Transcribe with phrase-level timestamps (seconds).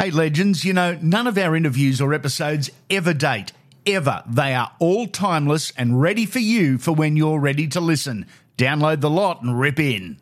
[0.00, 3.50] Hey, legends, you know, none of our interviews or episodes ever date.
[3.84, 4.22] Ever.
[4.28, 8.26] They are all timeless and ready for you for when you're ready to listen.
[8.56, 10.20] Download the lot and rip in.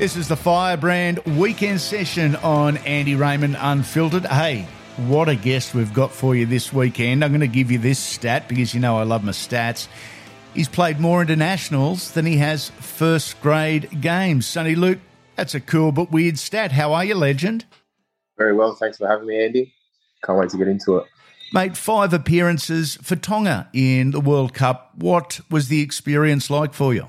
[0.00, 4.24] This is the Firebrand weekend session on Andy Raymond Unfiltered.
[4.24, 7.22] Hey, what a guest we've got for you this weekend.
[7.22, 9.88] I'm going to give you this stat because you know I love my stats.
[10.54, 14.46] He's played more internationals than he has first grade games.
[14.46, 15.00] Soni Luke,
[15.36, 16.72] that's a cool but weird stat.
[16.72, 17.66] How are you, legend?
[18.38, 18.74] Very well.
[18.76, 19.74] Thanks for having me, Andy.
[20.24, 21.06] Can't wait to get into it.
[21.52, 24.92] Made five appearances for Tonga in the World Cup.
[24.94, 27.08] What was the experience like for you?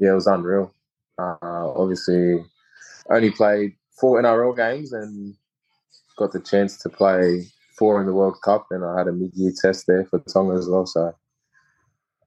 [0.00, 0.72] Yeah, it was unreal.
[1.18, 2.44] Uh, obviously,
[3.10, 5.34] only played four NRL games and
[6.16, 7.46] got the chance to play
[7.78, 10.68] four in the World Cup, and I had a mid-year test there for Tonga as
[10.68, 10.86] well.
[10.86, 11.14] So,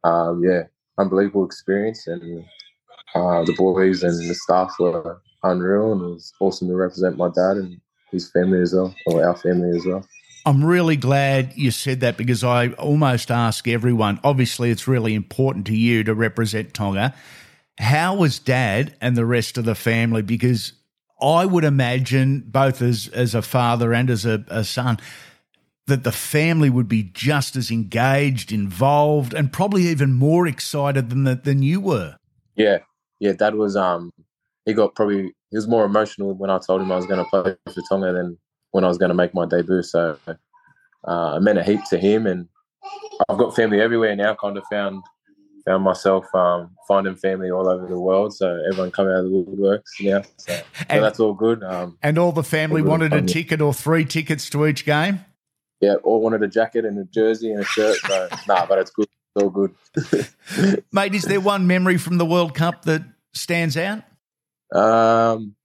[0.03, 0.63] um, yeah,
[0.97, 2.45] unbelievable experience, and
[3.15, 7.29] uh, the boys and the staff were unreal, and it was awesome to represent my
[7.29, 10.05] dad and his family as well, or our family as well.
[10.45, 14.19] I'm really glad you said that because I almost ask everyone.
[14.23, 17.13] Obviously, it's really important to you to represent Tonga.
[17.79, 20.21] How was dad and the rest of the family?
[20.21, 20.73] Because
[21.21, 24.99] I would imagine, both as, as a father and as a, a son,
[25.87, 31.23] that the family would be just as engaged, involved, and probably even more excited than
[31.23, 32.17] the, than you were.
[32.55, 32.79] Yeah,
[33.19, 33.31] yeah.
[33.31, 34.11] Dad was um,
[34.65, 37.29] he got probably he was more emotional when I told him I was going to
[37.29, 38.37] play for Tonga than
[38.71, 39.81] when I was going to make my debut.
[39.83, 42.47] So uh, it meant a heap to him, and
[43.27, 44.35] I've got family everywhere now.
[44.35, 45.03] Kind of found
[45.69, 48.33] found myself um, finding family all over the world.
[48.33, 50.23] So everyone coming out of the woodworks now.
[50.37, 51.63] So, so and, that's all good.
[51.63, 55.23] Um, and all the family all wanted a ticket or three tickets to each game.
[55.79, 57.97] Yeah, all wanted a jacket and a jersey and a shirt.
[57.97, 59.07] So nah, but it's good.
[59.35, 60.83] It's all good.
[60.91, 63.03] Mate, is there one memory from the World Cup that
[63.33, 64.01] stands out?
[64.73, 65.55] Um,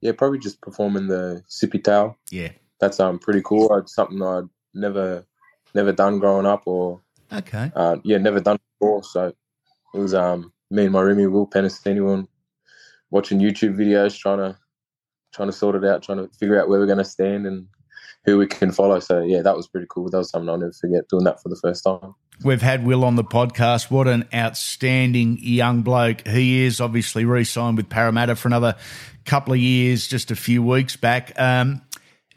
[0.00, 2.16] yeah, probably just performing the Sipi Tau.
[2.30, 3.74] Yeah, that's um pretty cool.
[3.74, 5.26] It's something I'd never
[5.74, 7.00] never done growing up, or
[7.32, 9.04] okay, uh, yeah, never done before.
[9.04, 9.32] So
[9.94, 12.26] it was um me and my roomie Will Penisini one
[13.10, 14.58] watching YouTube videos, trying to
[15.32, 17.66] trying to sort it out, trying to figure out where we're going to stand and
[18.24, 18.98] who we can follow.
[18.98, 20.10] So yeah, that was pretty cool.
[20.10, 22.14] That was something I'll never forget doing that for the first time.
[22.42, 23.90] We've had Will on the podcast.
[23.90, 26.80] What an outstanding young bloke he is.
[26.80, 28.76] Obviously, re-signed with Parramatta for another
[29.24, 31.38] couple of years, just a few weeks back.
[31.38, 31.82] Um,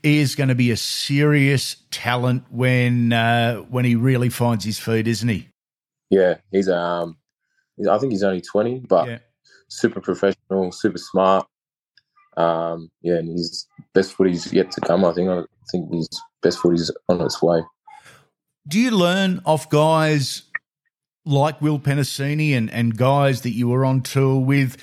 [0.04, 4.78] he is going to be a serious talent when uh, when he really finds his
[4.78, 5.48] feet, isn't he?
[6.14, 7.18] Yeah, he's um,
[7.76, 9.18] he's, I think he's only twenty, but yeah.
[9.68, 11.48] super professional, super smart.
[12.38, 15.04] Um, yeah, and his best footy's yet to come.
[15.06, 15.30] I think.
[15.30, 15.42] I
[15.72, 16.08] think his
[16.44, 17.64] best footy's on its way.
[18.68, 20.44] Do you learn off guys
[21.26, 24.78] like Will Penisini and, and guys that you were on tour with?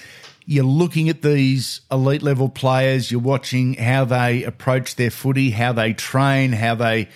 [0.46, 5.72] You're looking at these elite level players, you're watching how they approach their footy, how
[5.72, 7.08] they train, how they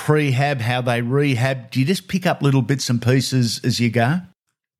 [0.00, 1.70] prehab, how they rehab.
[1.70, 4.20] Do you just pick up little bits and pieces as you go?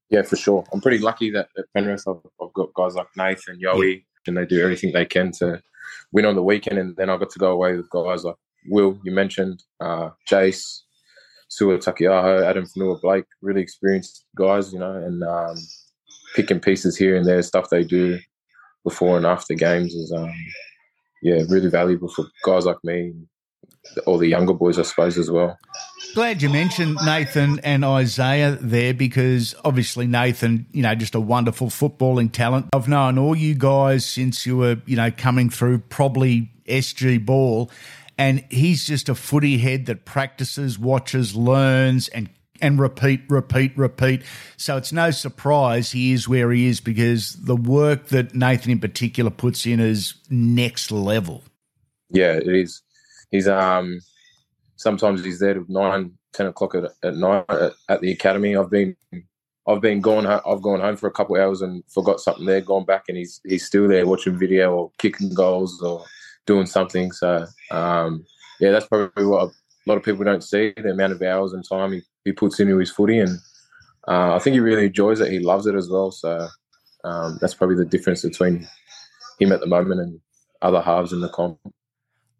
[0.08, 0.64] Yeah, for sure.
[0.72, 4.00] I'm pretty lucky that at Penrith I've, I've got guys like Nathan, Yowie, yeah.
[4.26, 5.62] and they do everything they can to
[6.10, 6.78] win on the weekend.
[6.78, 8.34] And then I got to go away with guys like
[8.66, 10.80] Will, you mentioned, uh, Jace,
[11.48, 15.56] Sua Taukeiaho, Addin Fonua-Blake, really experienced guys, you know, and um,
[16.34, 18.18] picking pieces here and there, stuff they do
[18.84, 20.32] before and after games is, um,
[21.22, 23.12] yeah, really valuable for guys like me,
[24.06, 25.58] all the younger boys, I suppose, as well.
[26.14, 31.68] Glad you mentioned Nathan and Isaiah there because obviously Nathan, you know, just a wonderful
[31.68, 32.66] footballing talent.
[32.72, 37.70] I've known all you guys since you were, you know, coming through probably SG ball
[38.18, 42.28] and he's just a footy head that practices, watches, learns, and
[42.60, 44.22] and repeat, repeat, repeat.
[44.58, 48.80] So it's no surprise he is where he is because the work that Nathan in
[48.80, 51.42] particular puts in is next level.
[52.10, 52.82] Yeah, it is.
[53.30, 54.00] He's um
[54.76, 58.56] sometimes he's there with nine ten o'clock at, at night at, at, the academy.
[58.56, 58.96] I've been
[59.66, 60.26] I've been gone.
[60.26, 62.60] I've gone home for a couple of hours and forgot something there.
[62.60, 66.04] Gone back and he's he's still there watching video or kicking goals or
[66.46, 67.12] doing something.
[67.12, 68.24] So um,
[68.58, 69.50] yeah, that's probably what a
[69.86, 72.78] lot of people don't see the amount of hours and time he, he puts into
[72.78, 73.38] his footy, and
[74.08, 75.32] uh, I think he really enjoys it.
[75.32, 76.10] He loves it as well.
[76.10, 76.48] So
[77.04, 78.66] um, that's probably the difference between
[79.38, 80.20] him at the moment and
[80.62, 81.58] other halves in the comp.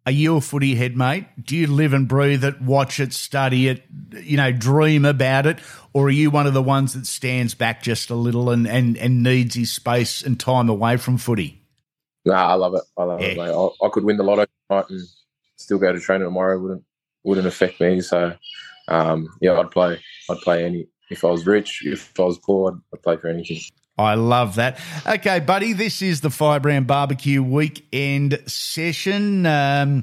[0.05, 1.25] Are you a footy head, mate?
[1.43, 3.83] Do you live and breathe it, watch it, study it,
[4.13, 5.59] you know, dream about it?
[5.93, 8.97] Or are you one of the ones that stands back just a little and, and,
[8.97, 11.61] and needs his space and time away from footy?
[12.25, 12.81] Nah, I love it.
[12.97, 13.27] I love yeah.
[13.27, 13.51] it, mate.
[13.51, 15.01] I, I, could win the lotto tonight and
[15.57, 16.59] still go to training tomorrow.
[16.59, 16.83] Wouldn't
[17.23, 18.01] wouldn't affect me.
[18.01, 18.35] So,
[18.87, 19.99] um, yeah, I'd play.
[20.29, 20.87] I'd play any.
[21.09, 23.59] If I was rich, if I was poor, I'd, I'd play for anything.
[23.97, 24.79] I love that.
[25.05, 29.45] Okay, buddy, this is the Firebrand Barbecue weekend session.
[29.45, 30.01] Um,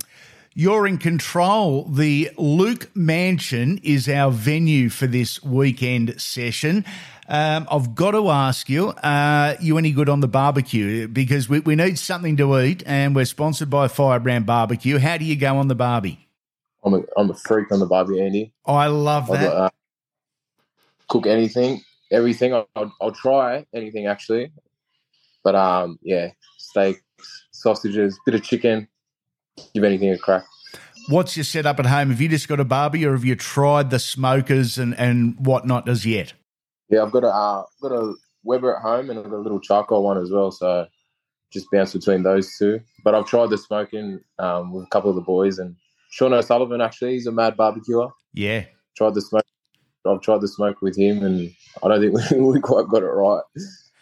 [0.55, 1.85] you're in control.
[1.85, 6.85] The Luke Mansion is our venue for this weekend session.
[7.29, 11.08] Um, I've got to ask you, uh, you any good on the barbecue?
[11.08, 14.99] Because we, we need something to eat and we're sponsored by Firebrand Barbecue.
[14.99, 16.29] How do you go on the barbie?
[16.85, 18.52] I'm a, I'm a freak on the barbie, Andy.
[18.64, 19.43] I love that.
[19.43, 19.70] Got, uh,
[21.08, 22.55] cook anything everything.
[22.55, 22.69] I'll,
[23.01, 24.53] I'll, try anything actually,
[25.45, 26.99] but um, yeah, steak,
[27.53, 28.89] sausages, bit of chicken,
[29.75, 30.45] give anything a crack.
[31.09, 32.11] What's your setup at home?
[32.11, 35.89] Have you just got a barbie, or have you tried the smokers and and whatnot
[35.89, 36.35] as yet?
[36.91, 38.15] Yeah, I've got a uh, got a
[38.45, 40.51] Weber at home and I've got a little charcoal one as well.
[40.51, 40.87] So
[41.53, 42.81] just bounce between those two.
[43.05, 45.77] But I've tried the smoking um, with a couple of the boys and
[46.11, 48.09] Sean O'Sullivan actually, he's a mad barbecuer.
[48.33, 48.65] Yeah.
[48.97, 49.45] Tried the smoke
[50.06, 51.53] I've tried the smoke with him, and
[51.83, 53.43] I don't think we, we quite got it right.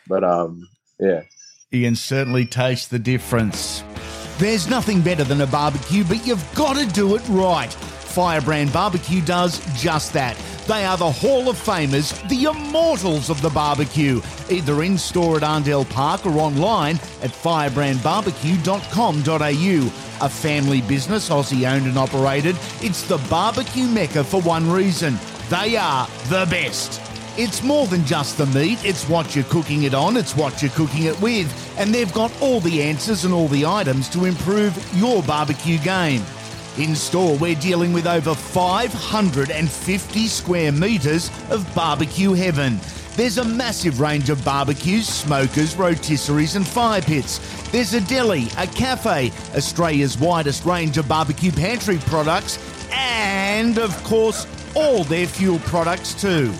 [0.09, 0.69] But um,
[1.01, 1.23] yeah,
[1.71, 3.83] can certainly taste the difference.
[4.39, 7.73] There's nothing better than a barbecue, but you've got to do it right.
[7.73, 10.37] Firebrand Barbecue does just that.
[10.67, 14.21] They are the Hall of Famers, the immortals of the barbecue,
[14.51, 20.25] either in store at Arndell Park or online at firebrandbarbecue.com.au.
[20.25, 25.17] A family business, Aussie owned and operated, it's the barbecue mecca for one reason
[25.49, 27.01] they are the best.
[27.39, 30.71] It's more than just the meat, it's what you're cooking it on, it's what you're
[30.71, 34.75] cooking it with, and they've got all the answers and all the items to improve
[34.95, 36.23] your barbecue game.
[36.79, 42.81] In store, we're dealing with over 550 square metres of barbecue heaven.
[43.17, 47.39] There's a massive range of barbecues, smokers, rotisseries, and fire pits.
[47.71, 52.59] There's a deli, a cafe, Australia's widest range of barbecue pantry products,
[52.93, 54.47] and of course,
[54.77, 56.53] all their fuel products too.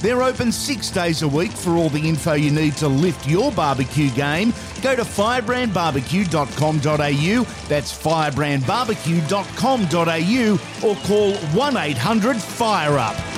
[0.00, 3.52] They're open six days a week for all the info you need to lift your
[3.52, 4.52] barbecue game.
[4.82, 7.68] Go to firebrandbarbecue.com.au.
[7.68, 13.31] That's firebrandbarbecue.com.au or call 1 800 FIRE UP.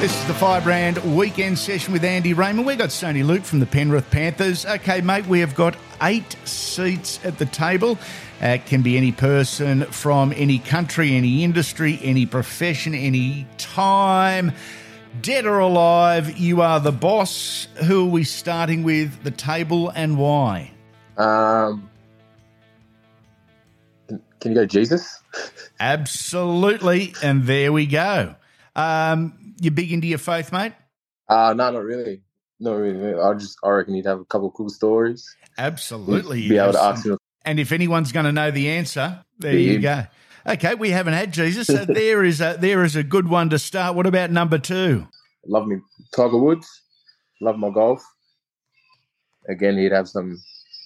[0.00, 2.64] This is the Firebrand weekend session with Andy Raymond.
[2.64, 4.64] We've got Soni Luke from the Penrith Panthers.
[4.64, 7.98] Okay, mate, we have got eight seats at the table.
[8.40, 14.52] Uh, it can be any person from any country, any industry, any profession, any time.
[15.20, 17.66] Dead or alive, you are the boss.
[17.84, 20.70] Who are we starting with, the table, and why?
[21.16, 21.90] Um,
[24.06, 25.20] can you go Jesus?
[25.80, 27.14] Absolutely.
[27.20, 28.36] And there we go.
[28.78, 30.72] Um, you big into your faith, mate?
[31.28, 32.22] Uh, no, not really.
[32.60, 33.20] Not really.
[33.20, 35.28] I just I reckon you'd have a couple cool stories.
[35.56, 36.48] Absolutely.
[36.48, 39.78] Be able to ask him and if anyone's going to know the answer, there you
[39.78, 40.04] go.
[40.46, 41.66] Okay, we haven't had Jesus.
[41.66, 43.96] So there is a there is a good one to start.
[43.96, 45.08] What about number two?
[45.46, 45.78] Love me
[46.14, 46.68] Tiger Woods.
[47.40, 48.04] Love my golf.
[49.48, 50.38] Again, he'd have some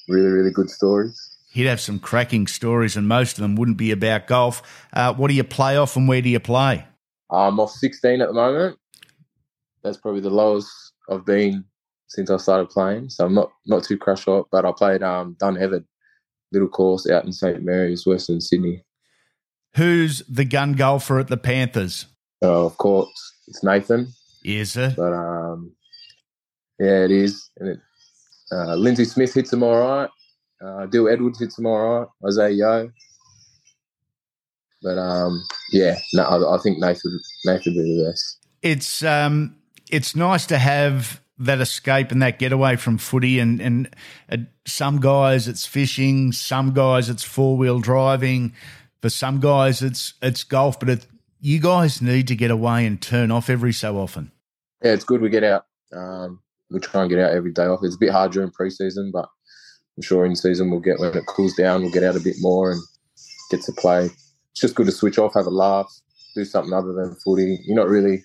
[0.09, 1.37] really really good stories.
[1.53, 4.87] He'd have some cracking stories, and most of them wouldn't be about golf.
[4.93, 6.87] Uh, what do you play off, and where do you play?
[7.33, 8.79] I'm off 16 at the moment.
[9.83, 10.71] That's probably the lowest
[11.11, 11.65] I've been
[12.09, 13.09] since I started playing.
[13.09, 15.85] So I'm not not too crushed up, but I played um Dunheved
[16.53, 18.85] little course out in St Mary's, Western Sydney.
[19.77, 22.07] Who's the gun golfer at the Panthers?
[22.43, 23.11] Oh, of course,
[23.49, 24.09] it's Nathan.
[24.45, 24.97] Is it?
[24.97, 25.73] But um,
[26.79, 27.51] yeah, it is.
[27.59, 27.79] And it,
[28.51, 30.11] uh, Lindsay Smith hits him all right.
[30.63, 32.09] Uh, Dill Edwards hits him all right.
[32.27, 32.93] Isaiah Yeo.
[34.83, 38.39] But um, yeah, no, I, I think Nathan Nathan would be the best.
[38.63, 39.57] It's um,
[39.91, 43.39] it's nice to have that escape and that getaway from footy.
[43.39, 43.97] And, and
[44.31, 48.53] uh, some guys it's fishing, some guys it's four wheel driving,
[49.01, 50.81] for some guys it's it's golf.
[50.81, 51.07] But it,
[51.41, 54.33] you guys need to get away and turn off every so often.
[54.83, 55.67] Yeah, it's good we get out.
[55.93, 57.81] Um, we try and get out every day off.
[57.83, 59.29] It's a bit hard during preseason, but
[59.97, 62.37] I'm sure in season we'll get when it cools down, we'll get out a bit
[62.41, 62.81] more and
[63.51, 64.11] get to play
[64.53, 65.93] it's just good to switch off, have a laugh,
[66.35, 67.59] do something other than footy.
[67.65, 68.25] You're not really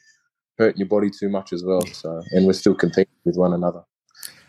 [0.58, 1.86] hurting your body too much as well.
[1.88, 3.84] So, and we're still competing with one another.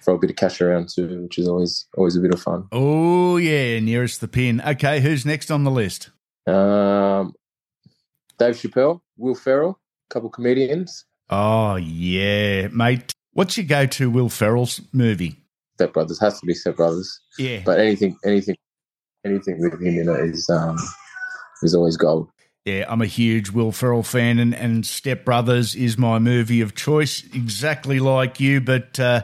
[0.03, 2.67] Throw a bit of cash around too, which is always always a bit of fun.
[2.73, 4.61] Oh yeah, nearest the pin.
[4.61, 6.11] Okay, who's next on the list?
[6.47, 7.35] Um,
[8.39, 9.79] Dave Chappelle, Will Ferrell,
[10.11, 11.05] a couple comedians.
[11.31, 13.13] Oh yeah, mate.
[13.33, 15.37] What's your go-to Will Ferrell's movie?
[15.75, 17.21] Step Brothers has to be Step Brothers.
[17.39, 18.57] Yeah, but anything, anything,
[19.25, 20.79] anything with him in it is um
[21.63, 22.29] is always gold.
[22.65, 26.75] Yeah, I'm a huge Will Ferrell fan, and, and Step Brothers is my movie of
[26.75, 28.61] choice, exactly like you.
[28.61, 29.23] But uh,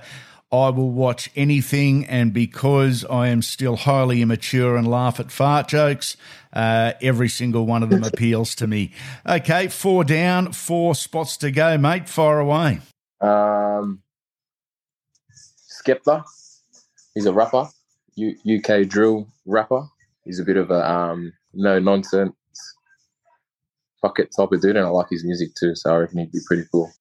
[0.51, 5.69] I will watch anything, and because I am still highly immature and laugh at fart
[5.69, 6.17] jokes,
[6.55, 8.93] uh, every single one of them appeals to me.
[9.29, 12.09] Okay, four down, four spots to go, mate.
[12.09, 12.81] Fire away.
[13.21, 14.03] Um,
[15.85, 16.25] Skepta,
[17.15, 17.69] he's a rapper,
[18.15, 19.89] U- UK drill rapper.
[20.25, 22.35] He's a bit of a um, no nonsense
[24.03, 25.75] bucket type of dude, and I like his music too.
[25.75, 26.93] So I reckon he'd be pretty cool.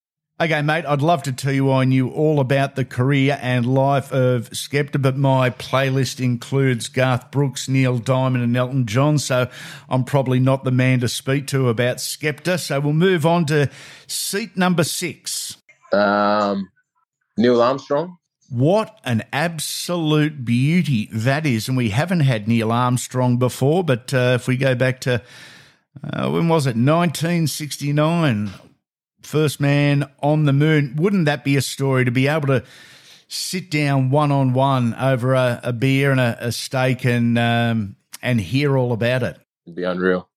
[0.41, 4.11] Okay, mate, I'd love to tell you I knew all about the career and life
[4.11, 9.47] of Skepta, but my playlist includes Garth Brooks, Neil Diamond, and Elton John, so
[9.87, 12.59] I'm probably not the man to speak to about Skepta.
[12.59, 13.69] So we'll move on to
[14.07, 15.57] seat number six.
[15.93, 16.69] Um,
[17.37, 18.17] Neil Armstrong.
[18.53, 21.67] What an absolute beauty that is.
[21.67, 25.23] And we haven't had Neil Armstrong before, but uh, if we go back to,
[26.03, 26.75] uh, when was it?
[26.75, 28.51] 1969
[29.23, 30.95] first man on the moon.
[30.97, 32.63] Wouldn't that be a story to be able to
[33.27, 37.95] sit down one on one over a, a, beer and a, a steak and um,
[38.21, 39.39] and hear all about it?
[39.65, 40.29] It'd be unreal.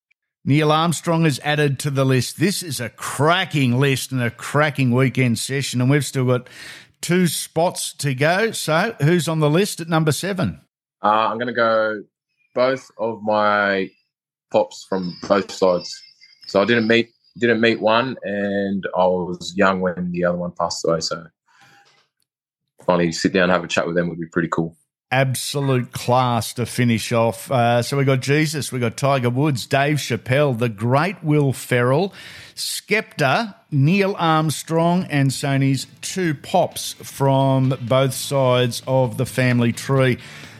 [0.43, 2.39] Neil Armstrong is added to the list.
[2.39, 6.47] This is a cracking list and a cracking weekend session, and we've still got
[7.01, 8.51] two spots to go.
[8.51, 10.61] So, who's on the list at number seven?
[11.03, 12.03] Uh, I'm going to go
[12.55, 13.89] both of my
[14.51, 16.01] pops from both sides.
[16.47, 20.51] So I didn't meet didn't meet one, and I was young when the other one
[20.51, 21.01] passed away.
[21.01, 21.27] So
[22.83, 24.75] finally, sit down and have a chat with them would be pretty cool.
[25.09, 27.49] Absolute class to finish off.
[27.49, 32.13] Uh, so we got Jesus, we got Tiger Woods, Dave Chappelle, the great Will Ferrell,
[32.55, 40.17] Skepta, Neil Armstrong, and Soni's two pops from both sides of the family tree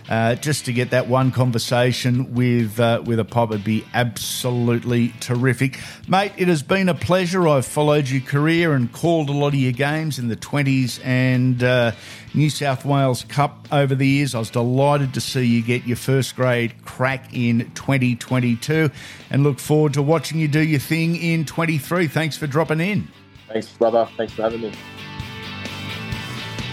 [0.10, 5.10] uh, just to get that one conversation with uh, with a pop would be absolutely
[5.20, 6.32] terrific, mate.
[6.38, 7.48] It has been a pleasure.
[7.48, 11.62] I've followed your career and called a lot of your games in the twenties and
[11.64, 11.92] uh,
[12.34, 14.36] New South Wales Cup over the years.
[14.36, 18.90] I was delighted to see you get your first grade crack in 2022,
[19.30, 22.08] and look forward to watching you do your thing in 23.
[22.08, 23.08] Thanks for dropping in.
[23.48, 24.08] Thanks, brother.
[24.18, 24.72] Thanks for having me.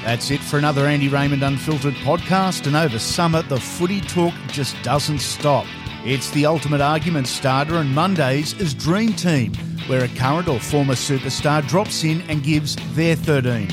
[0.05, 2.67] That's it for another Andy Raymond Unfiltered podcast.
[2.67, 5.65] And over summer, the footy talk just doesn't stop.
[6.05, 9.55] It's the ultimate argument starter, and Mondays is Dream Team,
[9.87, 13.71] where a current or former superstar drops in and gives their 13.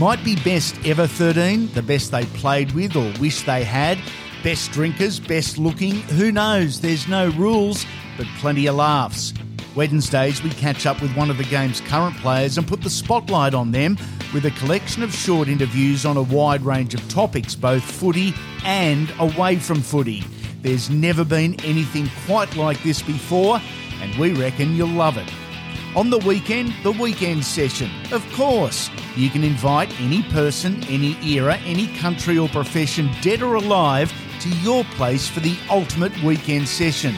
[0.00, 3.98] Might be best ever 13, the best they played with or wish they had.
[4.42, 6.80] Best drinkers, best looking, who knows?
[6.80, 9.32] There's no rules, but plenty of laughs.
[9.76, 13.54] Wednesdays, we catch up with one of the game's current players and put the spotlight
[13.54, 13.96] on them
[14.32, 19.12] with a collection of short interviews on a wide range of topics, both footy and
[19.18, 20.22] away from footy.
[20.62, 23.60] There's never been anything quite like this before,
[24.00, 25.30] and we reckon you'll love it.
[25.96, 27.90] On the weekend, the weekend session.
[28.12, 33.54] Of course, you can invite any person, any era, any country or profession, dead or
[33.54, 37.14] alive, to your place for the ultimate weekend session.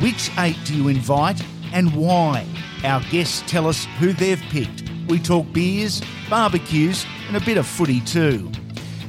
[0.00, 1.42] Which eight do you invite
[1.72, 2.46] and why.
[2.84, 4.83] Our guests tell us who they've picked.
[5.08, 8.50] We talk beers, barbecues, and a bit of footy too.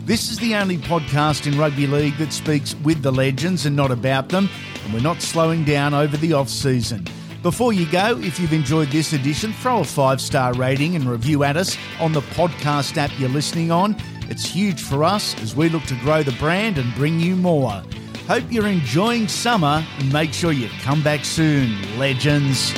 [0.05, 3.91] This is the only podcast in rugby league that speaks with the legends and not
[3.91, 4.49] about them,
[4.83, 7.07] and we're not slowing down over the off season.
[7.41, 11.43] Before you go, if you've enjoyed this edition, throw a five star rating and review
[11.43, 13.95] at us on the podcast app you're listening on.
[14.29, 17.83] It's huge for us as we look to grow the brand and bring you more.
[18.27, 22.73] Hope you're enjoying summer and make sure you come back soon, legends.